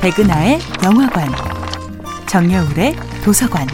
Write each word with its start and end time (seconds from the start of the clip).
백은하의 0.00 0.58
영화관, 0.82 1.28
정여울의 2.26 2.94
도서관. 3.22 3.66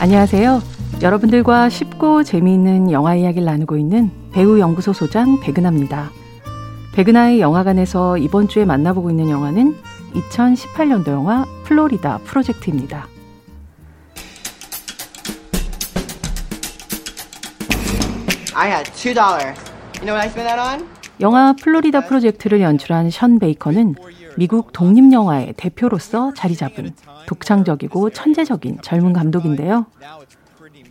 안녕하세요. 0.00 0.62
여러분들과 1.02 1.68
쉽고 1.68 2.24
재미있는 2.24 2.92
영화 2.92 3.14
이야기를 3.14 3.44
나누고 3.44 3.76
있는 3.76 4.10
배우 4.32 4.58
연구소 4.58 4.94
소장 4.94 5.38
백은하입니다. 5.40 6.10
백은하의 6.94 7.40
영화관에서 7.40 8.16
이번 8.16 8.48
주에 8.48 8.64
만나보고 8.64 9.10
있는 9.10 9.28
영화는 9.28 9.76
2018년도 10.14 11.08
영화 11.08 11.44
플로리다 11.64 12.20
프로젝트입니다. 12.24 13.06
I 18.54 18.70
had 18.70 18.90
two 18.94 19.12
dollars. 19.12 19.60
You 19.96 20.06
know 20.06 20.16
what 20.16 20.24
I 20.24 20.28
spent 20.30 20.48
that 20.48 20.58
on? 20.58 20.99
영화 21.20 21.52
플로리다 21.52 22.06
프로젝트를 22.06 22.62
연출한 22.62 23.10
션 23.10 23.38
베이커는 23.38 23.94
미국 24.36 24.72
독립 24.72 25.12
영화의 25.12 25.52
대표로서 25.56 26.32
자리 26.34 26.56
잡은 26.56 26.92
독창적이고 27.26 28.10
천재적인 28.10 28.78
젊은 28.82 29.12
감독인데요. 29.12 29.84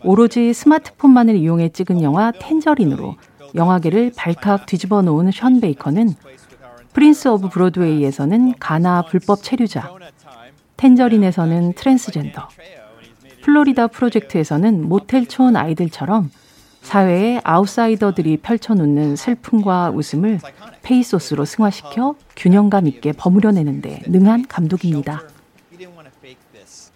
오로지 0.04 0.52
스마트폰만을 0.52 1.36
이용해 1.36 1.70
찍은 1.70 2.02
영화 2.02 2.30
텐저린으로 2.30 3.16
영화계를 3.56 4.12
발칵 4.16 4.66
뒤집어 4.66 5.02
놓은 5.02 5.32
션 5.32 5.60
베이커는 5.60 6.14
프린스 6.92 7.28
오브 7.28 7.48
브로드웨이에서는 7.48 8.54
가나 8.60 9.02
불법 9.02 9.42
체류자, 9.42 9.92
텐저린에서는 10.76 11.72
트랜스젠더, 11.74 12.48
플로리다 13.42 13.88
프로젝트에서는 13.88 14.88
모텔촌 14.88 15.56
아이들처럼 15.56 16.30
사회의 16.90 17.40
아웃사이더들이 17.44 18.38
펼쳐놓는 18.38 19.14
슬픔과 19.14 19.90
웃음을 19.90 20.40
페이소스로 20.82 21.44
승화시켜 21.44 22.16
균형감 22.34 22.88
있게 22.88 23.12
버무려내는데 23.12 24.02
능한 24.08 24.46
감독입니다. 24.48 25.22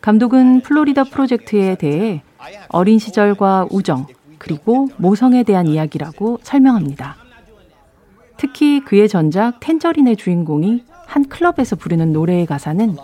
감독은 0.00 0.62
플로리다 0.62 1.04
프로젝트에 1.04 1.76
대해 1.76 2.22
어린 2.70 2.98
시절과 2.98 3.68
우정, 3.70 4.08
그리고 4.38 4.88
모성에 4.96 5.44
대한 5.44 5.68
이야기라고 5.68 6.40
설명합니다. 6.42 7.14
특히 8.36 8.80
그의 8.80 9.08
전작 9.08 9.60
텐저린의 9.60 10.16
주인공이 10.16 10.82
한 11.06 11.28
클럽에서 11.28 11.76
부르는 11.76 12.12
노래의 12.12 12.46
가사는 12.46 12.96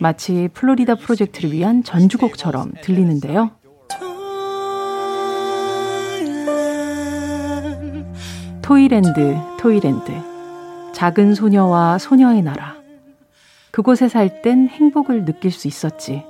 마치 0.00 0.48
플로리다 0.54 0.94
프로젝트를 0.94 1.52
위한 1.52 1.82
전주곡처럼 1.82 2.74
들리는데요. 2.80 3.57
토이랜드, 8.68 9.34
토이랜드. 9.58 10.12
작은 10.92 11.34
소녀와 11.34 11.96
소녀의 11.96 12.42
나라. 12.42 12.76
그곳에 13.70 14.10
살 14.10 14.42
땐 14.42 14.68
행복을 14.68 15.24
느낄 15.24 15.50
수 15.50 15.68
있었지. 15.68 16.22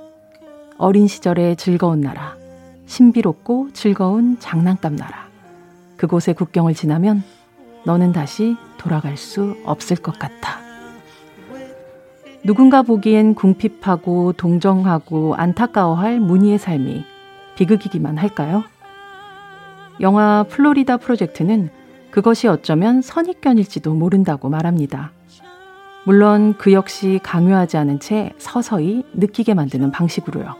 어린 0.77 1.07
시절의 1.07 1.57
즐거운 1.57 1.99
나라. 1.99 2.37
신비롭고 2.85 3.73
즐거운 3.73 4.39
장난감 4.39 4.95
나라. 4.95 5.27
그곳의 5.97 6.33
국경을 6.33 6.75
지나면 6.75 7.23
너는 7.83 8.13
다시 8.13 8.55
돌아갈 8.77 9.17
수 9.17 9.57
없을 9.65 9.97
것 9.97 10.17
같아. 10.17 10.61
누군가 12.45 12.83
보기엔 12.83 13.35
궁핍하고 13.35 14.31
동정하고 14.31 15.35
안타까워할 15.35 16.21
무늬의 16.21 16.57
삶이 16.57 17.03
비극이기만 17.57 18.17
할까요? 18.17 18.63
영화 19.99 20.45
플로리다 20.47 20.95
프로젝트는 20.95 21.77
그것이 22.11 22.47
어쩌면 22.47 23.01
선입견일지도 23.01 23.93
모른다고 23.93 24.49
말합니다. 24.49 25.11
물론 26.05 26.55
그 26.57 26.73
역시 26.73 27.19
강요하지 27.21 27.77
않은 27.77 27.99
채 27.99 28.33
서서히 28.37 29.03
느끼게 29.13 29.53
만드는 29.53 29.91
방식으로요. 29.91 30.55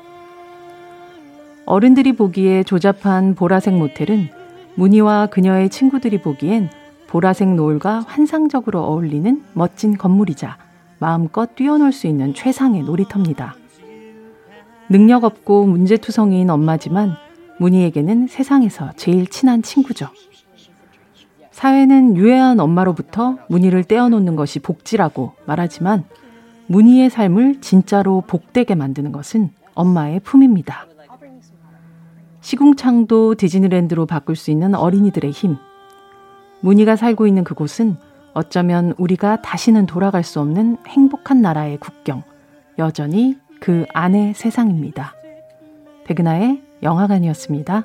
어른들이 1.65 2.13
보기에 2.13 2.63
조잡한 2.63 3.35
보라색 3.35 3.75
모텔은 3.75 4.29
무늬와 4.75 5.27
그녀의 5.27 5.69
친구들이 5.69 6.21
보기엔 6.21 6.69
보라색 7.07 7.55
노을과 7.55 8.05
환상적으로 8.07 8.81
어울리는 8.81 9.43
멋진 9.53 9.97
건물이자 9.97 10.57
마음껏 10.99 11.55
뛰어놀 11.55 11.91
수 11.91 12.07
있는 12.07 12.33
최상의 12.33 12.83
놀이터입니다. 12.83 13.55
능력 14.89 15.23
없고 15.23 15.65
문제투성이인 15.65 16.49
엄마지만 16.49 17.15
무늬에게는 17.59 18.27
세상에서 18.27 18.91
제일 18.95 19.27
친한 19.27 19.61
친구죠. 19.61 20.09
사회는 21.59 22.15
유해한 22.15 22.61
엄마로부터 22.61 23.37
무늬를 23.49 23.83
떼어놓는 23.83 24.37
것이 24.37 24.59
복지라고 24.59 25.33
말하지만 25.45 26.05
무늬의 26.67 27.09
삶을 27.09 27.59
진짜로 27.59 28.23
복되게 28.25 28.75
만드는 28.75 29.11
것은 29.11 29.49
엄마의 29.73 30.21
품입니다. 30.21 30.87
시궁창도 32.39 33.35
디즈니랜드로 33.35 34.05
바꿀 34.05 34.37
수 34.37 34.51
있는 34.51 34.73
어린이들의 34.73 35.31
힘. 35.31 35.57
무늬가 36.61 36.95
살고 36.95 37.27
있는 37.27 37.43
그곳은 37.43 37.97
어쩌면 38.33 38.93
우리가 38.97 39.41
다시는 39.41 39.85
돌아갈 39.85 40.23
수 40.23 40.39
없는 40.39 40.77
행복한 40.87 41.41
나라의 41.41 41.77
국경, 41.81 42.23
여전히 42.77 43.37
그 43.59 43.85
안의 43.93 44.33
세상입니다. 44.33 45.13
백은하의 46.05 46.61
영화관이었습니다. 46.83 47.83